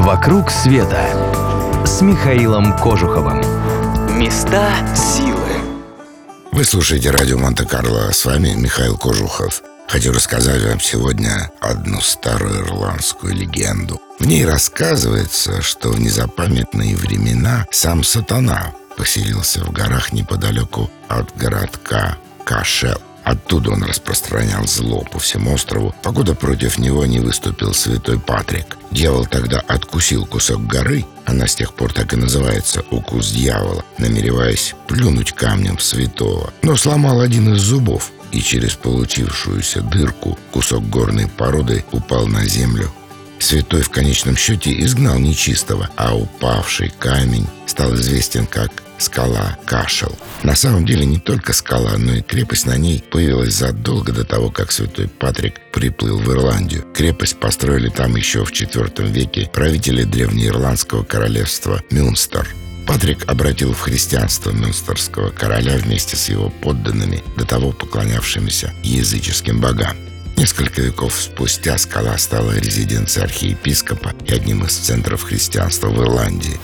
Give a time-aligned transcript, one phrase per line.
[0.00, 1.10] «Вокруг света»
[1.84, 3.42] с Михаилом Кожуховым.
[4.18, 5.36] Места силы.
[6.52, 8.10] Вы слушаете радио Монте-Карло.
[8.10, 9.62] С вами Михаил Кожухов.
[9.88, 14.00] Хочу рассказать вам сегодня одну старую ирландскую легенду.
[14.18, 22.16] В ней рассказывается, что в незапамятные времена сам сатана поселился в горах неподалеку от городка
[22.44, 23.02] Кашел.
[23.30, 28.76] Оттуда он распространял зло по всему острову, покуда против него не выступил святой Патрик.
[28.90, 34.74] Дьявол тогда откусил кусок горы, она с тех пор так и называется «укус дьявола», намереваясь
[34.88, 41.84] плюнуть камнем святого, но сломал один из зубов, и через получившуюся дырку кусок горной породы
[41.92, 42.92] упал на землю.
[43.38, 50.16] Святой в конечном счете изгнал нечистого, а упавший камень стал известен как скала Кашел.
[50.42, 54.50] На самом деле не только скала, но и крепость на ней появилась задолго до того,
[54.50, 56.84] как святой Патрик приплыл в Ирландию.
[56.94, 62.46] Крепость построили там еще в IV веке правители древнеирландского королевства Мюнстер.
[62.86, 69.96] Патрик обратил в христианство мюнстерского короля вместе с его подданными, до того поклонявшимися языческим богам.
[70.36, 76.58] Несколько веков спустя скала стала резиденцией архиепископа и одним из центров христианства в Ирландии.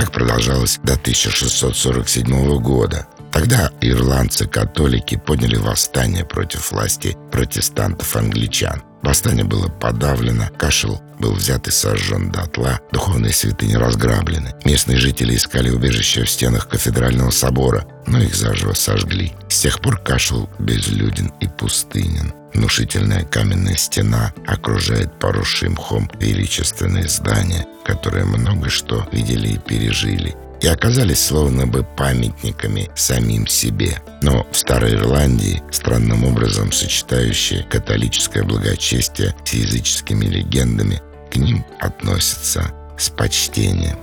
[0.00, 3.06] Так продолжалось до 1647 года.
[3.32, 8.82] Тогда ирландцы-католики подняли восстание против власти протестантов-англичан.
[9.02, 14.54] Восстание было подавлено, кашел был взят и сожжен дотла, духовные святыни разграблены.
[14.64, 19.32] Местные жители искали убежище в стенах кафедрального собора, но их заживо сожгли.
[19.48, 22.34] С тех пор кашел безлюден и пустынен.
[22.52, 30.66] Внушительная каменная стена окружает поросшим мхом величественные здания, которые много что видели и пережили и
[30.66, 34.00] оказались словно бы памятниками самим себе.
[34.22, 41.00] Но в Старой Ирландии, странным образом сочетающие католическое благочестие с языческими легендами,
[41.30, 43.98] к ним относятся с почтением.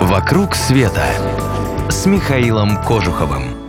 [0.00, 1.06] «Вокруг света»
[1.90, 3.67] с Михаилом Кожуховым.